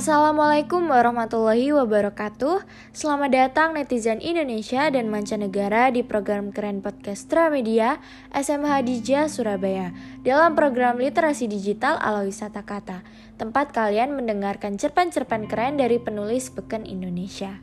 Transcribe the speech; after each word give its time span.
Assalamualaikum 0.00 0.88
warahmatullahi 0.88 1.76
wabarakatuh. 1.76 2.64
Selamat 2.88 3.36
datang 3.36 3.76
netizen 3.76 4.16
Indonesia 4.24 4.88
dan 4.88 5.12
mancanegara 5.12 5.92
di 5.92 6.00
program 6.00 6.56
keren 6.56 6.80
podcast 6.80 7.28
Tramedia 7.28 8.00
SMH 8.32 8.80
Dija 8.80 9.28
Surabaya. 9.28 9.92
Dalam 10.24 10.56
program 10.56 10.96
literasi 10.96 11.52
digital 11.52 12.00
ala 12.00 12.24
wisata 12.24 12.64
kata 12.64 13.04
Tempat 13.36 13.76
kalian 13.76 14.16
mendengarkan 14.16 14.80
cerpen-cerpen 14.80 15.52
keren 15.52 15.76
dari 15.76 16.00
penulis 16.00 16.48
beken 16.48 16.88
Indonesia. 16.88 17.60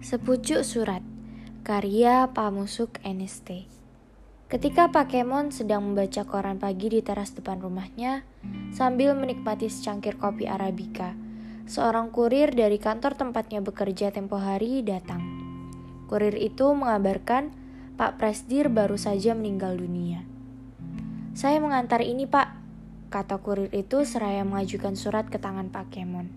Sepucuk 0.00 0.64
Surat 0.64 1.04
Karya 1.68 2.32
Pamusuk 2.32 2.96
NST 3.04 3.77
Ketika 4.48 4.88
Pakemon 4.88 5.52
sedang 5.52 5.92
membaca 5.92 6.24
koran 6.24 6.56
pagi 6.56 6.88
di 6.88 7.04
teras 7.04 7.36
depan 7.36 7.60
rumahnya, 7.60 8.24
sambil 8.72 9.12
menikmati 9.12 9.68
secangkir 9.68 10.16
kopi 10.16 10.48
Arabica, 10.48 11.12
seorang 11.68 12.08
kurir 12.08 12.56
dari 12.56 12.80
kantor 12.80 13.12
tempatnya 13.12 13.60
bekerja 13.60 14.08
tempo 14.08 14.40
hari 14.40 14.80
datang. 14.80 15.20
Kurir 16.08 16.32
itu 16.32 16.64
mengabarkan 16.72 17.52
Pak 18.00 18.16
Presdir 18.16 18.72
baru 18.72 18.96
saja 18.96 19.36
meninggal 19.36 19.76
dunia. 19.76 20.24
Saya 21.36 21.60
mengantar 21.60 22.00
ini 22.00 22.24
pak, 22.24 22.56
kata 23.12 23.44
kurir 23.44 23.68
itu 23.76 24.08
seraya 24.08 24.48
mengajukan 24.48 24.96
surat 24.96 25.28
ke 25.28 25.36
tangan 25.36 25.68
Pak 25.68 25.92
Kemon. 25.92 26.32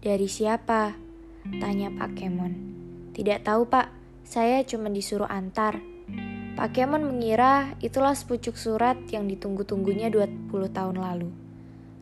Dari 0.00 0.32
siapa? 0.32 0.96
Tanya 1.60 1.92
Pak 1.92 2.16
Kemon. 2.16 2.52
Tidak 3.12 3.44
tahu 3.44 3.68
pak, 3.68 3.92
saya 4.24 4.64
cuma 4.64 4.88
disuruh 4.88 5.28
antar, 5.28 5.84
Pak 6.56 6.72
Kemon 6.72 7.04
mengira 7.04 7.76
itulah 7.84 8.16
sepucuk 8.16 8.56
surat 8.56 8.96
yang 9.12 9.28
ditunggu-tunggunya 9.28 10.08
20 10.08 10.48
tahun 10.72 10.96
lalu. 10.96 11.28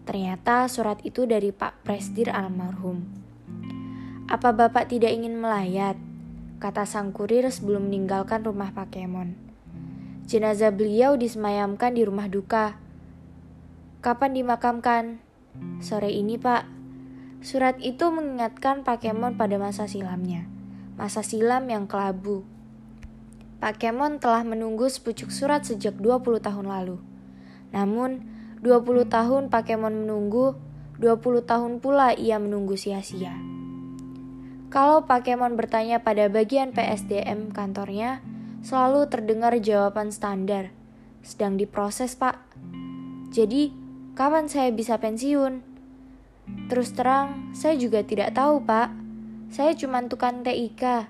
Ternyata 0.07 0.71
surat 0.71 1.03
itu 1.03 1.27
dari 1.27 1.51
Pak 1.51 1.83
Presdir 1.83 2.31
almarhum. 2.31 3.03
Apa 4.31 4.55
Bapak 4.55 4.95
tidak 4.95 5.11
ingin 5.11 5.43
melayat? 5.43 5.99
Kata 6.63 6.87
sang 6.87 7.11
kurir 7.11 7.51
sebelum 7.51 7.91
meninggalkan 7.91 8.47
rumah 8.47 8.71
Pak 8.71 8.95
Kemon. 8.95 9.35
Jenazah 10.31 10.71
beliau 10.71 11.19
disemayamkan 11.19 11.99
di 11.99 12.07
rumah 12.07 12.31
duka. 12.31 12.79
Kapan 14.07 14.39
dimakamkan? 14.39 15.19
Sore 15.83 16.15
ini, 16.15 16.39
Pak. 16.39 16.63
Surat 17.43 17.75
itu 17.83 18.07
mengingatkan 18.07 18.87
Pak 18.87 19.03
Kemon 19.03 19.35
pada 19.35 19.59
masa 19.59 19.91
silamnya. 19.91 20.47
Masa 20.95 21.27
silam 21.27 21.67
yang 21.67 21.91
kelabu, 21.91 22.47
Pak 23.65 23.81
Kemon 23.81 24.21
telah 24.21 24.45
menunggu 24.45 24.93
sepucuk 24.93 25.33
surat 25.33 25.65
sejak 25.65 25.97
20 25.97 26.37
tahun 26.37 26.69
lalu. 26.69 27.01
Namun, 27.73 28.21
20 28.61 29.09
tahun 29.09 29.49
Pak 29.49 29.73
Kemon 29.73 30.05
menunggu, 30.05 30.53
20 31.01 31.49
tahun 31.49 31.81
pula 31.81 32.13
ia 32.13 32.37
menunggu 32.37 32.77
sia-sia. 32.77 33.33
Kalau 34.69 35.09
Pak 35.09 35.25
Kemon 35.25 35.57
bertanya 35.57 36.05
pada 36.05 36.29
bagian 36.29 36.77
PSDM 36.77 37.57
kantornya, 37.57 38.21
selalu 38.61 39.09
terdengar 39.09 39.57
jawaban 39.57 40.13
standar. 40.13 40.69
Sedang 41.25 41.57
diproses, 41.57 42.13
Pak. 42.21 42.37
Jadi, 43.33 43.73
kapan 44.13 44.45
saya 44.45 44.77
bisa 44.77 45.01
pensiun? 45.01 45.65
Terus 46.69 46.93
terang, 46.93 47.57
saya 47.57 47.81
juga 47.81 48.05
tidak 48.05 48.37
tahu, 48.37 48.61
Pak. 48.61 48.93
Saya 49.49 49.73
cuma 49.73 50.05
tukang 50.05 50.45
TIK. 50.45 51.09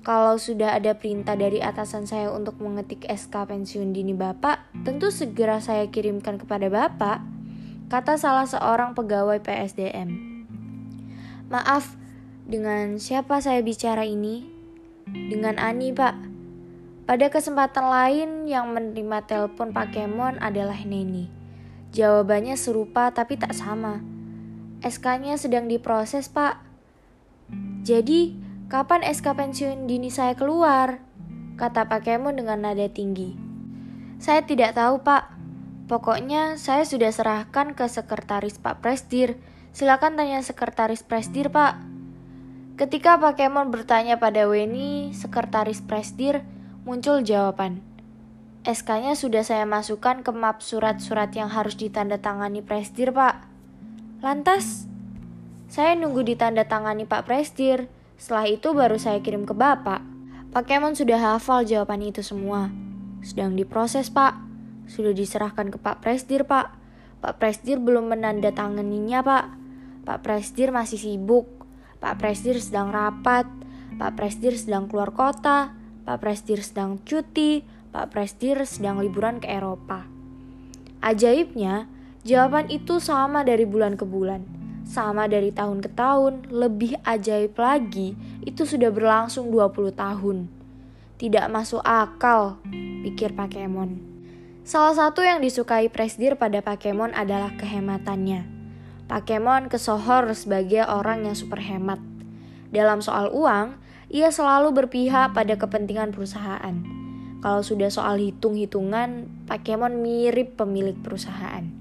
Kalau 0.00 0.40
sudah 0.40 0.80
ada 0.80 0.96
perintah 0.96 1.36
dari 1.36 1.60
atasan 1.60 2.08
saya 2.08 2.32
untuk 2.32 2.56
mengetik 2.56 3.04
SK 3.04 3.44
pensiun 3.44 3.92
dini 3.92 4.16
Bapak, 4.16 4.72
tentu 4.80 5.12
segera 5.12 5.60
saya 5.60 5.92
kirimkan 5.92 6.40
kepada 6.40 6.72
Bapak, 6.72 7.20
kata 7.92 8.16
salah 8.16 8.48
seorang 8.48 8.96
pegawai 8.96 9.44
PSDM. 9.44 10.08
Maaf, 11.52 12.00
dengan 12.48 12.96
siapa 12.96 13.44
saya 13.44 13.60
bicara 13.60 14.08
ini? 14.08 14.48
Dengan 15.04 15.60
Ani, 15.60 15.92
Pak. 15.92 16.16
Pada 17.04 17.26
kesempatan 17.28 17.90
lain 17.90 18.28
yang 18.48 18.72
menerima 18.72 19.26
telepon 19.26 19.74
Pak 19.74 19.92
Kemon 19.92 20.40
adalah 20.40 20.78
Neni. 20.80 21.28
Jawabannya 21.90 22.54
serupa 22.54 23.10
tapi 23.10 23.36
tak 23.36 23.52
sama. 23.52 24.00
SK-nya 24.80 25.36
sedang 25.36 25.68
diproses, 25.68 26.30
Pak. 26.30 26.62
Jadi, 27.82 28.49
Kapan 28.70 29.02
SK 29.02 29.34
pensiun 29.34 29.90
dini 29.90 30.14
saya 30.14 30.38
keluar? 30.38 31.02
Kata 31.58 31.90
Pak 31.90 32.06
Kemon 32.06 32.38
dengan 32.38 32.62
nada 32.62 32.86
tinggi. 32.86 33.34
Saya 34.22 34.46
tidak 34.46 34.78
tahu, 34.78 35.02
Pak. 35.02 35.26
Pokoknya 35.90 36.54
saya 36.54 36.86
sudah 36.86 37.10
serahkan 37.10 37.74
ke 37.74 37.90
sekretaris 37.90 38.62
Pak 38.62 38.78
Presdir. 38.78 39.42
Silakan 39.74 40.14
tanya 40.14 40.38
sekretaris 40.46 41.02
Presdir, 41.02 41.50
Pak. 41.50 41.82
Ketika 42.78 43.18
Pak 43.18 43.42
Kemon 43.42 43.74
bertanya 43.74 44.22
pada 44.22 44.46
Weni, 44.46 45.10
sekretaris 45.18 45.82
Presdir, 45.82 46.46
muncul 46.86 47.26
jawaban. 47.26 47.82
SK-nya 48.62 49.18
sudah 49.18 49.42
saya 49.42 49.66
masukkan 49.66 50.22
ke 50.22 50.30
map 50.30 50.62
surat-surat 50.62 51.34
yang 51.34 51.50
harus 51.50 51.74
ditandatangani 51.74 52.62
Presdir, 52.62 53.10
Pak. 53.10 53.50
Lantas, 54.22 54.86
saya 55.66 55.98
nunggu 55.98 56.22
ditandatangani 56.22 57.10
Pak 57.10 57.26
Presdir. 57.26 57.90
Setelah 58.20 58.52
itu 58.52 58.76
baru 58.76 59.00
saya 59.00 59.24
kirim 59.24 59.48
ke 59.48 59.56
bapak. 59.56 60.04
Pak 60.52 60.68
Kemon 60.68 60.92
sudah 60.92 61.16
hafal 61.16 61.64
jawaban 61.64 62.04
itu 62.04 62.20
semua. 62.20 62.68
Sedang 63.24 63.56
diproses, 63.56 64.12
Pak. 64.12 64.36
Sudah 64.84 65.16
diserahkan 65.16 65.72
ke 65.72 65.80
Pak 65.80 66.04
Presdir, 66.04 66.44
Pak. 66.44 66.68
Pak 67.24 67.40
Presdir 67.40 67.80
belum 67.80 68.12
menandatanganinya, 68.12 69.24
Pak. 69.24 69.44
Pak 70.04 70.20
Presdir 70.20 70.68
masih 70.68 71.00
sibuk. 71.00 71.48
Pak 71.96 72.20
Presdir 72.20 72.60
sedang 72.60 72.92
rapat. 72.92 73.48
Pak 73.96 74.12
Presdir 74.20 74.52
sedang 74.52 74.84
keluar 74.92 75.16
kota. 75.16 75.72
Pak 76.04 76.20
Presdir 76.20 76.60
sedang 76.60 77.00
cuti. 77.00 77.64
Pak 77.88 78.12
Presdir 78.12 78.60
sedang 78.68 79.00
liburan 79.00 79.40
ke 79.40 79.48
Eropa. 79.48 80.04
Ajaibnya, 81.00 81.88
jawaban 82.28 82.68
itu 82.68 83.00
sama 83.00 83.48
dari 83.48 83.64
bulan 83.64 83.96
ke 83.96 84.04
bulan 84.04 84.59
sama 84.90 85.30
dari 85.30 85.54
tahun 85.54 85.78
ke 85.86 85.94
tahun, 85.94 86.50
lebih 86.50 86.98
ajaib 87.06 87.54
lagi, 87.54 88.18
itu 88.42 88.66
sudah 88.66 88.90
berlangsung 88.90 89.46
20 89.54 89.94
tahun. 89.94 90.50
Tidak 91.14 91.46
masuk 91.46 91.78
akal, 91.86 92.58
pikir 93.06 93.30
Pakemon. 93.38 94.02
Salah 94.66 94.98
satu 94.98 95.22
yang 95.22 95.38
disukai 95.38 95.86
Presdir 95.86 96.34
pada 96.34 96.58
Pakemon 96.58 97.14
adalah 97.14 97.54
kehematannya. 97.54 98.50
Pakemon 99.06 99.70
kesohor 99.70 100.26
sebagai 100.34 100.82
orang 100.82 101.22
yang 101.22 101.38
super 101.38 101.62
hemat. 101.62 102.02
Dalam 102.74 102.98
soal 102.98 103.30
uang, 103.30 103.78
ia 104.10 104.34
selalu 104.34 104.74
berpihak 104.74 105.38
pada 105.38 105.54
kepentingan 105.54 106.10
perusahaan. 106.10 106.74
Kalau 107.38 107.62
sudah 107.62 107.94
soal 107.94 108.18
hitung-hitungan, 108.18 109.30
Pakemon 109.46 110.02
mirip 110.02 110.58
pemilik 110.58 110.98
perusahaan. 110.98 111.79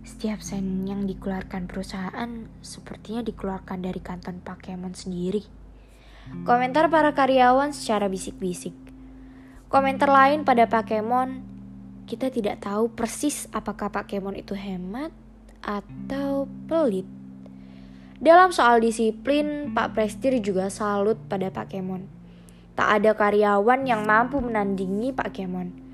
Setiap 0.00 0.40
sen 0.40 0.88
yang 0.88 1.04
dikeluarkan 1.04 1.68
perusahaan 1.68 2.48
sepertinya 2.64 3.20
dikeluarkan 3.20 3.84
dari 3.84 4.00
kanton 4.00 4.40
Pokemon 4.40 4.96
sendiri. 4.96 5.44
Komentar 6.46 6.88
para 6.88 7.12
karyawan 7.12 7.72
secara 7.76 8.06
bisik-bisik. 8.08 8.72
Komentar 9.68 10.08
lain 10.08 10.42
pada 10.44 10.66
Pokemon, 10.66 11.44
kita 12.08 12.32
tidak 12.32 12.64
tahu 12.64 12.90
persis 12.90 13.46
apakah 13.54 13.92
Pokemon 13.92 14.40
itu 14.40 14.56
hemat 14.56 15.12
atau 15.60 16.48
pelit. 16.68 17.06
Dalam 18.20 18.52
soal 18.52 18.84
disiplin, 18.84 19.72
Pak 19.72 19.96
Prestir 19.96 20.36
juga 20.44 20.68
salut 20.68 21.16
pada 21.28 21.48
Pokemon. 21.48 22.20
Tak 22.76 23.00
ada 23.00 23.12
karyawan 23.16 23.84
yang 23.84 24.04
mampu 24.08 24.40
menandingi 24.40 25.12
Pak 25.12 25.36
Kemon. 25.36 25.89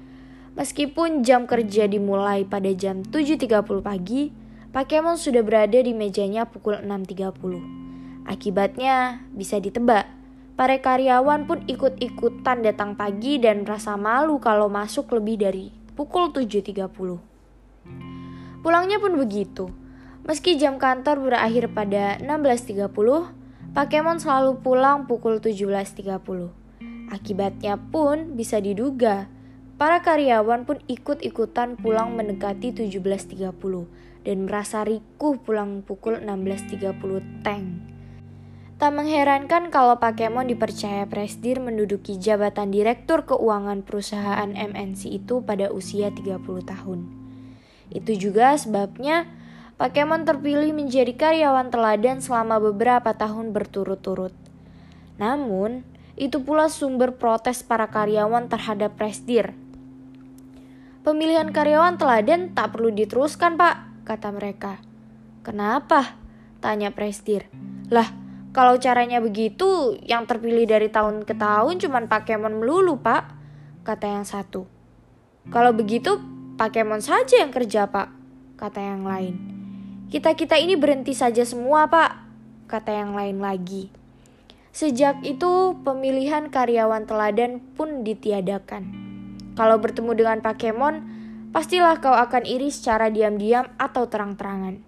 Meskipun 0.56 1.20
jam 1.20 1.44
kerja 1.44 1.84
dimulai 1.84 2.48
pada 2.48 2.72
jam 2.72 3.04
7.30 3.04 3.60
pagi, 3.84 4.32
Pak 4.72 4.88
Kemon 4.88 5.20
sudah 5.20 5.44
berada 5.44 5.76
di 5.76 5.92
mejanya 5.92 6.48
pukul 6.48 6.80
6.30. 6.80 8.24
Akibatnya 8.24 9.20
bisa 9.36 9.60
ditebak, 9.60 10.08
para 10.56 10.80
karyawan 10.80 11.44
pun 11.44 11.60
ikut-ikutan 11.68 12.64
datang 12.64 12.96
pagi 12.96 13.36
dan 13.36 13.68
merasa 13.68 14.00
malu 14.00 14.40
kalau 14.40 14.72
masuk 14.72 15.12
lebih 15.20 15.44
dari 15.44 15.68
pukul 15.92 16.32
7.30. 16.32 16.88
Pulangnya 18.64 18.96
pun 18.96 19.12
begitu. 19.20 19.68
Meski 20.24 20.56
jam 20.56 20.80
kantor 20.80 21.20
berakhir 21.20 21.68
pada 21.76 22.16
16.30, 22.24 22.88
Pak 23.76 23.86
Kemon 23.92 24.24
selalu 24.24 24.64
pulang 24.64 25.04
pukul 25.04 25.36
17.30. 25.36 27.12
Akibatnya 27.12 27.76
pun 27.76 28.34
bisa 28.34 28.56
diduga 28.56 29.35
Para 29.76 30.00
karyawan 30.00 30.64
pun 30.64 30.80
ikut-ikutan 30.88 31.76
pulang 31.76 32.16
mendekati 32.16 32.72
17.30 32.72 33.52
dan 34.24 34.36
merasa 34.48 34.80
rikuh 34.88 35.36
pulang 35.36 35.84
pukul 35.84 36.16
16.30 36.24 37.44
tank. 37.44 37.84
Tak 38.80 38.92
mengherankan 38.96 39.68
kalau 39.68 40.00
Pakemon 40.00 40.48
dipercaya 40.48 41.04
Presdir 41.04 41.60
menduduki 41.60 42.16
jabatan 42.16 42.72
Direktur 42.72 43.28
Keuangan 43.28 43.84
perusahaan 43.84 44.48
MNC 44.48 45.12
itu 45.12 45.44
pada 45.44 45.68
usia 45.68 46.08
30 46.08 46.40
tahun. 46.64 47.04
Itu 47.92 48.16
juga 48.16 48.56
sebabnya 48.56 49.28
Pakemon 49.76 50.24
terpilih 50.24 50.72
menjadi 50.72 51.12
karyawan 51.12 51.68
teladan 51.68 52.24
selama 52.24 52.56
beberapa 52.64 53.12
tahun 53.12 53.52
berturut-turut. 53.52 54.32
Namun, 55.20 55.84
itu 56.16 56.40
pula 56.40 56.72
sumber 56.72 57.20
protes 57.20 57.60
para 57.60 57.92
karyawan 57.92 58.48
terhadap 58.48 58.96
Presdir. 58.96 59.65
Pemilihan 61.06 61.54
karyawan 61.54 62.02
teladan 62.02 62.50
tak 62.50 62.74
perlu 62.74 62.90
diteruskan, 62.90 63.54
Pak, 63.54 64.02
kata 64.02 64.34
mereka. 64.34 64.82
Kenapa? 65.46 66.18
Tanya 66.58 66.90
Presdir. 66.90 67.46
Lah, 67.94 68.10
kalau 68.50 68.74
caranya 68.82 69.22
begitu, 69.22 69.94
yang 70.02 70.26
terpilih 70.26 70.66
dari 70.66 70.90
tahun 70.90 71.22
ke 71.22 71.38
tahun 71.38 71.78
cuma 71.78 72.02
Pakemon 72.10 72.58
melulu, 72.58 72.98
Pak, 72.98 73.22
kata 73.86 74.18
yang 74.18 74.26
satu. 74.26 74.66
Kalau 75.54 75.70
begitu, 75.70 76.18
Pakemon 76.58 76.98
saja 76.98 77.38
yang 77.38 77.54
kerja, 77.54 77.86
Pak, 77.86 78.10
kata 78.58 78.82
yang 78.82 79.06
lain. 79.06 79.38
Kita-kita 80.10 80.58
ini 80.58 80.74
berhenti 80.74 81.14
saja 81.14 81.46
semua, 81.46 81.86
Pak, 81.86 82.18
kata 82.66 82.90
yang 82.90 83.14
lain 83.14 83.38
lagi. 83.38 83.94
Sejak 84.74 85.22
itu, 85.22 85.70
pemilihan 85.86 86.50
karyawan 86.50 87.06
teladan 87.06 87.62
pun 87.78 88.02
ditiadakan. 88.02 89.05
Kalau 89.56 89.80
bertemu 89.80 90.12
dengan 90.12 90.38
Pakemon, 90.44 90.94
pastilah 91.48 91.96
kau 92.04 92.12
akan 92.12 92.44
iri 92.44 92.68
secara 92.68 93.08
diam-diam 93.08 93.72
atau 93.80 94.04
terang-terangan. 94.04 94.84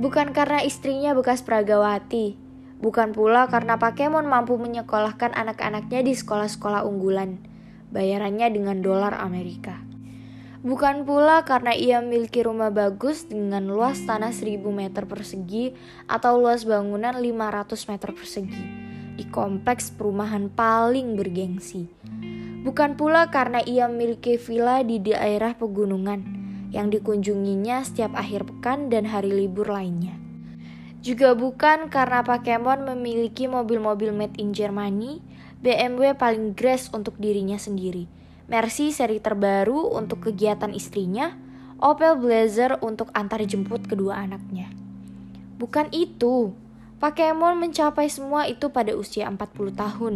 Bukan 0.00 0.32
karena 0.32 0.64
istrinya 0.64 1.12
bekas 1.12 1.44
peragawati, 1.44 2.40
bukan 2.80 3.12
pula 3.12 3.44
karena 3.52 3.76
Pakemon 3.76 4.24
mampu 4.24 4.56
menyekolahkan 4.56 5.36
anak-anaknya 5.36 6.00
di 6.00 6.16
sekolah-sekolah 6.16 6.88
unggulan. 6.88 7.44
Bayarannya 7.92 8.48
dengan 8.48 8.80
dolar 8.80 9.20
Amerika. 9.20 9.76
Bukan 10.64 11.08
pula 11.08 11.44
karena 11.44 11.76
ia 11.76 12.00
memiliki 12.00 12.44
rumah 12.44 12.72
bagus 12.72 13.28
dengan 13.28 13.68
luas 13.68 14.00
tanah 14.04 14.32
1000 14.32 14.60
meter 14.72 15.04
persegi 15.08 15.72
atau 16.04 16.40
luas 16.40 16.64
bangunan 16.68 17.16
500 17.16 17.90
meter 17.90 18.10
persegi 18.16 18.64
di 19.16 19.24
kompleks 19.28 19.92
perumahan 19.92 20.48
paling 20.48 21.16
bergengsi. 21.16 21.88
Bukan 22.60 23.00
pula 23.00 23.32
karena 23.32 23.64
ia 23.64 23.88
memiliki 23.88 24.36
villa 24.36 24.84
di 24.84 25.00
daerah 25.00 25.56
pegunungan 25.56 26.20
yang 26.70 26.92
dikunjunginya 26.92 27.82
setiap 27.82 28.12
akhir 28.14 28.46
pekan 28.46 28.92
dan 28.92 29.08
hari 29.08 29.32
libur 29.32 29.72
lainnya. 29.72 30.14
Juga 31.00 31.32
bukan 31.32 31.88
karena 31.88 32.20
Pokemon 32.20 32.84
memiliki 32.84 33.48
mobil-mobil 33.48 34.12
made 34.12 34.36
in 34.36 34.52
Germany, 34.52 35.24
BMW 35.64 36.12
paling 36.12 36.52
grass 36.52 36.92
untuk 36.92 37.16
dirinya 37.16 37.56
sendiri 37.56 38.20
Mercy 38.50 38.90
seri 38.90 39.22
terbaru 39.22 39.94
untuk 39.94 40.26
kegiatan 40.26 40.74
istrinya, 40.74 41.38
Opel 41.78 42.18
Blazer 42.18 42.82
untuk 42.82 43.14
antar 43.14 43.46
jemput 43.46 43.86
kedua 43.86 44.26
anaknya. 44.26 44.66
Bukan 45.54 45.86
itu, 45.94 46.50
Pokemon 46.98 47.62
mencapai 47.62 48.10
semua 48.10 48.50
itu 48.50 48.74
pada 48.74 48.90
usia 48.98 49.30
40 49.30 49.70
tahun. 49.70 50.14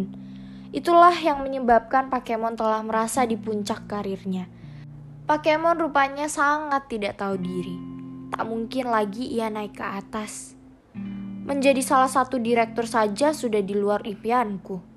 Itulah 0.75 1.15
yang 1.15 1.39
menyebabkan 1.39 2.11
Pokemon 2.11 2.59
telah 2.59 2.83
merasa 2.83 3.23
di 3.23 3.39
puncak 3.39 3.87
karirnya. 3.87 4.51
Pokemon 5.23 5.79
rupanya 5.79 6.27
sangat 6.27 6.91
tidak 6.91 7.15
tahu 7.15 7.39
diri. 7.39 7.79
Tak 8.35 8.43
mungkin 8.43 8.91
lagi 8.91 9.31
ia 9.31 9.47
naik 9.47 9.79
ke 9.79 9.85
atas. 9.87 10.59
Menjadi 11.47 11.79
salah 11.79 12.11
satu 12.11 12.35
direktur 12.35 12.83
saja 12.83 13.31
sudah 13.31 13.63
di 13.63 13.71
luar 13.71 14.03
impianku 14.03 14.95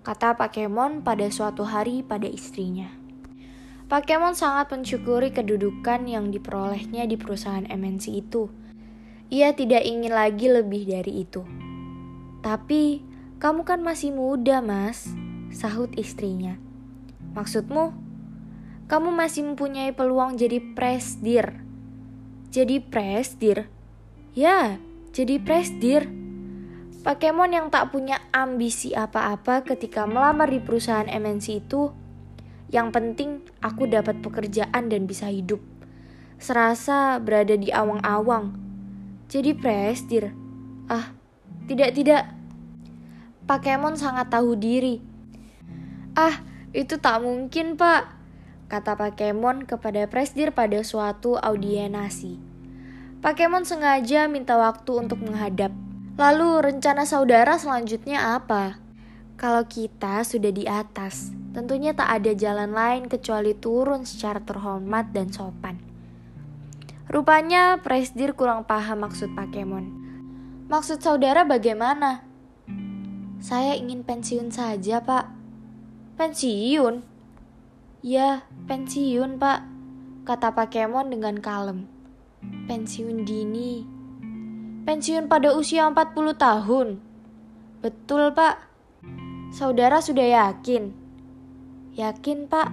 kata 0.00 0.32
Pakemon 0.32 1.04
pada 1.04 1.28
suatu 1.28 1.68
hari 1.68 2.00
pada 2.00 2.24
istrinya. 2.24 2.88
Pakemon 3.90 4.32
sangat 4.32 4.72
mensyukuri 4.72 5.28
kedudukan 5.34 6.08
yang 6.08 6.32
diperolehnya 6.32 7.04
di 7.04 7.20
perusahaan 7.20 7.66
MNC 7.68 8.04
itu. 8.08 8.48
Ia 9.28 9.52
tidak 9.52 9.84
ingin 9.84 10.14
lagi 10.14 10.48
lebih 10.48 10.88
dari 10.88 11.26
itu. 11.26 11.42
Tapi, 12.40 13.02
kamu 13.40 13.64
kan 13.64 13.80
masih 13.80 14.12
muda, 14.12 14.60
Mas, 14.60 15.08
sahut 15.48 15.88
istrinya. 15.96 16.60
Maksudmu? 17.32 17.96
Kamu 18.84 19.08
masih 19.16 19.48
mempunyai 19.48 19.96
peluang 19.96 20.36
jadi 20.36 20.60
presdir. 20.76 21.56
Jadi 22.52 22.84
presdir? 22.84 23.72
Ya, 24.36 24.76
jadi 25.16 25.40
presdir. 25.40 26.04
Pokemon 27.00 27.56
yang 27.56 27.66
tak 27.72 27.96
punya 27.96 28.20
ambisi 28.28 28.92
apa-apa 28.92 29.64
ketika 29.64 30.04
melamar 30.04 30.52
di 30.52 30.60
perusahaan 30.60 31.08
MNC 31.08 31.64
itu, 31.64 31.96
yang 32.68 32.92
penting 32.92 33.40
aku 33.64 33.88
dapat 33.88 34.20
pekerjaan 34.20 34.92
dan 34.92 35.08
bisa 35.08 35.32
hidup. 35.32 35.64
Serasa 36.36 37.16
berada 37.16 37.56
di 37.56 37.72
awang-awang. 37.72 38.52
Jadi 39.32 39.56
presdir. 39.56 40.28
Ah, 40.92 41.16
tidak-tidak. 41.64 42.39
Pokemon 43.50 43.98
sangat 43.98 44.30
tahu 44.30 44.54
diri. 44.54 45.02
Ah, 46.14 46.38
itu 46.70 47.02
tak 47.02 47.18
mungkin, 47.18 47.74
Pak, 47.74 48.06
kata 48.70 48.94
Pokemon 48.94 49.66
kepada 49.66 50.06
Presdir 50.06 50.54
pada 50.54 50.78
suatu 50.86 51.34
audienasi. 51.34 52.38
Pokemon 53.18 53.66
sengaja 53.66 54.30
minta 54.30 54.54
waktu 54.54 55.02
untuk 55.02 55.26
menghadap. 55.26 55.74
Lalu 56.14 56.62
rencana 56.62 57.02
saudara 57.02 57.58
selanjutnya 57.58 58.38
apa? 58.38 58.78
Kalau 59.34 59.66
kita 59.66 60.22
sudah 60.22 60.54
di 60.54 60.70
atas, 60.70 61.34
tentunya 61.50 61.90
tak 61.90 62.22
ada 62.22 62.30
jalan 62.30 62.70
lain 62.70 63.10
kecuali 63.10 63.58
turun 63.58 64.06
secara 64.06 64.38
terhormat 64.38 65.10
dan 65.10 65.26
sopan. 65.34 65.74
Rupanya 67.10 67.82
Presdir 67.82 68.38
kurang 68.38 68.62
paham 68.62 69.10
maksud 69.10 69.34
Pakemon. 69.34 69.90
Maksud 70.70 71.02
saudara 71.02 71.42
bagaimana? 71.42 72.29
Saya 73.50 73.74
ingin 73.74 74.06
pensiun 74.06 74.54
saja, 74.54 75.02
Pak. 75.02 75.26
Pensiun? 76.14 77.02
Ya, 77.98 78.46
pensiun, 78.70 79.42
Pak. 79.42 79.66
Kata 80.22 80.54
Pakemon 80.54 81.10
dengan 81.10 81.34
kalem. 81.42 81.90
Pensiun 82.70 83.26
dini 83.26 83.82
Pensiun 84.86 85.26
pada 85.26 85.50
usia 85.50 85.82
40 85.82 86.14
tahun. 86.38 87.02
Betul, 87.82 88.30
Pak. 88.38 88.70
Saudara 89.50 89.98
sudah 89.98 90.30
yakin? 90.30 90.94
Yakin, 91.98 92.46
Pak. 92.46 92.70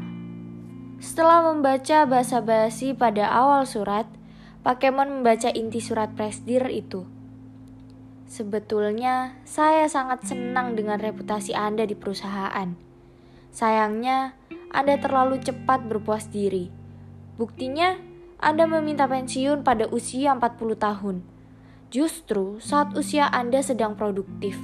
Setelah 1.01 1.57
membaca 1.57 2.05
bahasa 2.05 2.37
basi 2.37 2.93
pada 2.93 3.25
awal 3.33 3.65
surat, 3.65 4.05
Pakemon 4.61 5.09
membaca 5.09 5.49
inti 5.49 5.81
surat 5.81 6.13
presdir 6.13 6.69
itu. 6.69 7.16
Sebetulnya, 8.27 9.39
saya 9.47 9.87
sangat 9.87 10.27
senang 10.27 10.75
dengan 10.75 10.99
reputasi 10.99 11.55
Anda 11.55 11.87
di 11.87 11.95
perusahaan. 11.95 12.75
Sayangnya, 13.55 14.35
Anda 14.69 14.99
terlalu 14.99 15.39
cepat 15.39 15.87
berpuas 15.87 16.27
diri. 16.27 16.69
Buktinya, 17.39 17.95
Anda 18.37 18.67
meminta 18.67 19.07
pensiun 19.07 19.63
pada 19.63 19.87
usia 19.89 20.35
40 20.35 20.75
tahun 20.75 21.17
justru 21.87 22.59
saat 22.59 22.91
usia 22.99 23.31
Anda 23.31 23.63
sedang 23.63 23.95
produktif. 23.95 24.59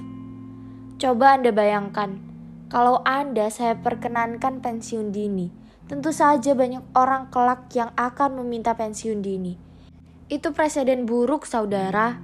Coba 0.99 1.39
Anda 1.39 1.55
bayangkan, 1.55 2.19
kalau 2.67 2.99
Anda 3.07 3.47
saya 3.47 3.79
perkenankan 3.79 4.59
pensiun 4.59 5.15
dini, 5.15 5.51
tentu 5.87 6.11
saja 6.11 6.55
banyak 6.55 6.83
orang 6.95 7.31
kelak 7.31 7.71
yang 7.75 7.91
akan 7.95 8.43
meminta 8.43 8.75
pensiun 8.75 9.23
dini. 9.23 9.55
Itu 10.27 10.55
presiden 10.55 11.07
buruk, 11.07 11.47
saudara. 11.47 12.19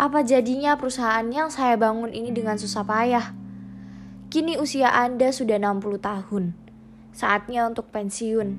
Apa 0.00 0.24
jadinya 0.24 0.80
perusahaan 0.80 1.28
yang 1.28 1.52
saya 1.52 1.76
bangun 1.76 2.08
ini 2.16 2.32
dengan 2.32 2.56
susah 2.56 2.88
payah? 2.88 3.36
Kini 4.32 4.56
usia 4.56 4.88
Anda 4.96 5.28
sudah 5.28 5.60
60 5.60 6.00
tahun. 6.00 6.56
Saatnya 7.12 7.68
untuk 7.68 7.92
pensiun. 7.92 8.56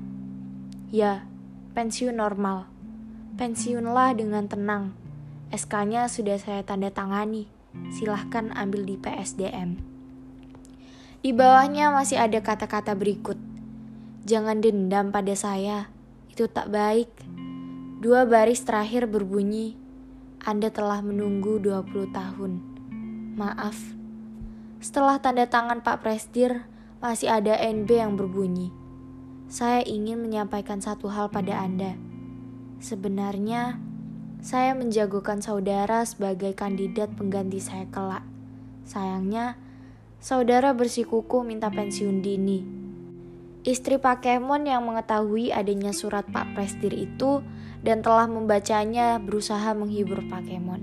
Ya, 0.93 1.25
pensiun 1.73 2.21
normal. 2.21 2.69
Pensiunlah 3.41 4.13
dengan 4.13 4.45
tenang 4.45 4.93
SK-nya 5.49 6.05
sudah 6.05 6.37
saya 6.37 6.61
tanda 6.61 6.93
tangani. 6.93 7.49
Silahkan 7.89 8.53
ambil 8.53 8.85
di 8.85 9.01
PSDM. 9.01 9.81
Di 11.25 11.33
bawahnya 11.33 11.89
masih 11.89 12.21
ada 12.21 12.37
kata-kata 12.37 12.93
berikut. 12.93 13.41
Jangan 14.29 14.61
dendam 14.61 15.09
pada 15.09 15.33
saya, 15.33 15.89
itu 16.29 16.45
tak 16.45 16.69
baik. 16.69 17.09
Dua 17.97 18.29
baris 18.29 18.61
terakhir 18.61 19.09
berbunyi, 19.09 19.80
Anda 20.41 20.73
telah 20.73 21.05
menunggu 21.05 21.61
20 21.61 22.09
tahun. 22.09 22.65
Maaf. 23.37 23.77
Setelah 24.81 25.21
tanda 25.21 25.45
tangan 25.45 25.85
Pak 25.85 26.01
Presdir, 26.01 26.65
masih 26.97 27.29
ada 27.29 27.53
NB 27.61 27.85
yang 27.85 28.17
berbunyi. 28.17 28.73
Saya 29.45 29.85
ingin 29.85 30.17
menyampaikan 30.17 30.81
satu 30.81 31.13
hal 31.13 31.29
pada 31.29 31.61
Anda. 31.61 31.93
Sebenarnya, 32.81 33.77
saya 34.41 34.73
menjagokan 34.73 35.45
saudara 35.45 36.01
sebagai 36.09 36.57
kandidat 36.57 37.13
pengganti 37.13 37.61
saya 37.61 37.85
kelak. 37.93 38.25
Sayangnya, 38.81 39.61
saudara 40.17 40.73
bersikuku 40.73 41.45
minta 41.45 41.69
pensiun 41.69 42.25
dini. 42.25 42.80
Istri 43.61 44.01
Pakemon 44.01 44.65
yang 44.65 44.89
mengetahui 44.89 45.53
adanya 45.53 45.93
surat 45.93 46.25
Pak 46.25 46.57
Presdir 46.57 46.97
itu 46.97 47.45
dan 47.85 48.01
telah 48.01 48.25
membacanya 48.25 49.21
berusaha 49.21 49.77
menghibur 49.77 50.25
Pakemon. 50.25 50.81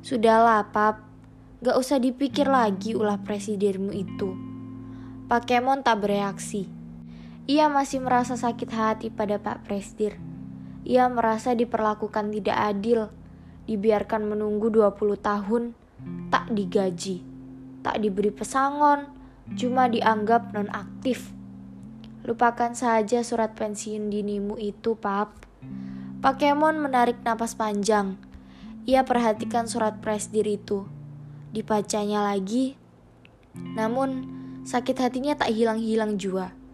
Sudahlah, 0.00 0.64
Pap. 0.72 1.04
Gak 1.60 1.76
usah 1.76 2.00
dipikir 2.00 2.48
lagi 2.48 2.96
ulah 2.96 3.20
presidirmu 3.20 3.92
itu. 3.92 4.32
Pakemon 5.28 5.84
tak 5.84 6.08
bereaksi. 6.08 6.72
Ia 7.44 7.68
masih 7.68 8.00
merasa 8.00 8.40
sakit 8.40 8.70
hati 8.72 9.06
pada 9.12 9.36
Pak 9.36 9.68
Presdir. 9.68 10.16
Ia 10.88 11.12
merasa 11.12 11.52
diperlakukan 11.52 12.32
tidak 12.32 12.64
adil, 12.64 13.12
dibiarkan 13.68 14.24
menunggu 14.24 14.72
20 14.72 15.20
tahun, 15.20 15.76
tak 16.32 16.48
digaji, 16.48 17.20
tak 17.84 18.00
diberi 18.00 18.32
pesangon, 18.32 19.04
cuma 19.52 19.84
dianggap 19.92 20.56
nonaktif. 20.56 21.43
Lupakan 22.24 22.72
saja 22.72 23.20
surat 23.20 23.52
pensiun 23.52 24.08
dinimu 24.08 24.56
itu, 24.56 24.96
Pap. 24.96 25.44
Pakemon 26.24 26.80
menarik 26.80 27.20
napas 27.20 27.52
panjang. 27.52 28.16
Ia 28.88 29.04
perhatikan 29.04 29.68
surat 29.68 30.00
presdir 30.00 30.48
itu. 30.48 30.88
Dibacanya 31.52 32.24
lagi. 32.32 32.80
Namun, 33.54 34.24
sakit 34.64 34.96
hatinya 34.98 35.36
tak 35.36 35.52
hilang-hilang 35.52 36.16
jua 36.16 36.64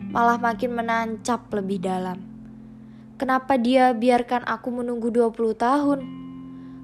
malah 0.00 0.36
makin 0.36 0.76
menancap 0.76 1.48
lebih 1.52 1.80
dalam. 1.80 2.20
Kenapa 3.16 3.56
dia 3.56 3.96
biarkan 3.96 4.44
aku 4.44 4.68
menunggu 4.68 5.08
20 5.08 5.56
tahun? 5.56 6.00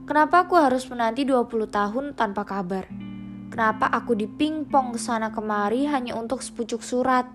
Kenapa 0.08 0.48
aku 0.48 0.56
harus 0.56 0.88
menanti 0.88 1.28
20 1.28 1.68
tahun 1.68 2.04
tanpa 2.16 2.48
kabar? 2.48 2.88
Kenapa 3.52 3.84
aku 3.92 4.16
dipingpong 4.16 4.96
ke 4.96 4.98
sana 4.98 5.28
kemari 5.28 5.84
hanya 5.84 6.16
untuk 6.16 6.40
sepucuk 6.40 6.80
surat? 6.80 7.28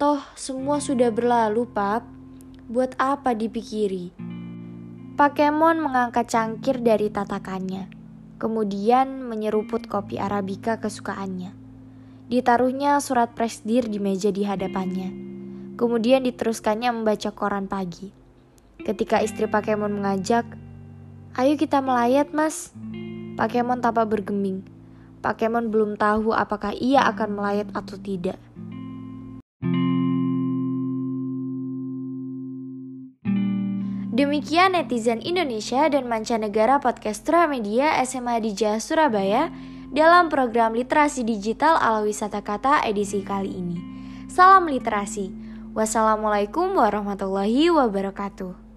Toh, 0.00 0.16
semua 0.32 0.80
sudah 0.80 1.12
berlalu, 1.12 1.68
Pap. 1.68 2.08
Buat 2.72 2.96
apa 2.96 3.36
dipikiri? 3.36 4.08
Pakemon 5.12 5.76
mengangkat 5.76 6.24
cangkir 6.24 6.80
dari 6.80 7.12
tatakannya, 7.12 7.84
kemudian 8.40 9.20
menyeruput 9.28 9.84
kopi 9.92 10.16
Arabica 10.16 10.80
kesukaannya. 10.80 11.52
Ditaruhnya 12.32 12.96
surat 13.04 13.36
presdir 13.36 13.92
di 13.92 14.00
meja 14.00 14.32
di 14.32 14.40
hadapannya. 14.40 15.12
Kemudian 15.76 16.24
diteruskannya 16.24 16.96
membaca 16.96 17.28
koran 17.36 17.68
pagi. 17.68 18.08
Ketika 18.80 19.20
istri 19.20 19.52
Pakemon 19.52 20.00
mengajak, 20.00 20.48
Ayo 21.36 21.60
kita 21.60 21.84
melayat 21.84 22.32
mas. 22.32 22.72
Pakemon 23.36 23.84
tampak 23.84 24.08
bergeming. 24.08 24.64
Pakemon 25.20 25.68
belum 25.68 26.00
tahu 26.00 26.32
apakah 26.32 26.72
ia 26.72 27.04
akan 27.04 27.36
melayat 27.36 27.68
atau 27.76 28.00
tidak. 28.00 28.40
Demikian 34.20 34.76
netizen 34.76 35.24
Indonesia 35.24 35.88
dan 35.88 36.04
mancanegara 36.04 36.76
podcast 36.76 37.24
Media 37.48 37.96
SMA 38.04 38.36
di 38.44 38.52
Surabaya 38.76 39.48
dalam 39.96 40.28
program 40.28 40.76
Literasi 40.76 41.24
Digital 41.24 41.80
ala 41.80 42.04
Wisata 42.04 42.44
Kata 42.44 42.84
edisi 42.84 43.24
kali 43.24 43.48
ini. 43.48 43.80
Salam 44.28 44.68
literasi. 44.68 45.32
Wassalamualaikum 45.72 46.68
warahmatullahi 46.76 47.72
wabarakatuh. 47.72 48.69